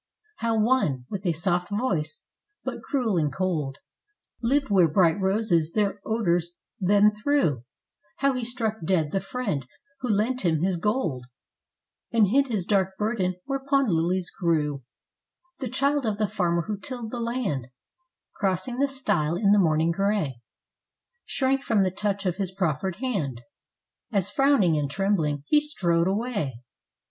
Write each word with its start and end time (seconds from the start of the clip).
How 0.37 0.57
one, 0.59 1.05
with 1.11 1.27
a 1.27 1.31
soft 1.31 1.69
voice, 1.69 2.23
but 2.63 2.81
cruel 2.81 3.17
and 3.19 3.31
cold, 3.31 3.77
Lived 4.41 4.71
where 4.71 4.87
bright 4.87 5.19
roses 5.21 5.73
their 5.73 6.01
odors 6.03 6.57
then 6.79 7.13
threw; 7.13 7.65
How 8.15 8.33
he 8.33 8.43
struck 8.43 8.77
dead 8.83 9.11
the 9.11 9.21
friend 9.21 9.63
who 9.99 10.07
had 10.07 10.15
lent 10.17 10.41
him 10.41 10.63
his 10.63 10.75
gold, 10.75 11.27
And 12.11 12.29
hid 12.29 12.47
his 12.47 12.65
dark 12.65 12.97
burden 12.97 13.35
where 13.45 13.59
pond 13.59 13.89
lilies 13.89 14.31
grew. 14.31 14.81
THE 15.59 15.67
EMPTY 15.67 15.67
HOUSE. 15.67 15.77
79 15.77 15.99
The 15.99 16.01
child 16.01 16.11
of 16.13 16.17
the 16.17 16.35
farmer 16.35 16.61
who 16.63 16.77
tilled 16.79 17.11
the 17.11 17.19
land, 17.19 17.67
Crossing 18.33 18.79
the 18.79 18.87
stile, 18.87 19.35
in 19.35 19.51
the 19.51 19.59
morning 19.59 19.91
grey, 19.91 20.41
Shrank 21.25 21.61
from 21.61 21.83
the 21.83 21.91
touch 21.91 22.25
of 22.25 22.37
his 22.37 22.51
proffered 22.51 22.95
hand, 22.95 23.43
As 24.11 24.31
frowning, 24.31 24.75
and 24.79 24.89
trembling, 24.89 25.43
he 25.45 25.59
strode 25.61 26.07
away. 26.07 26.55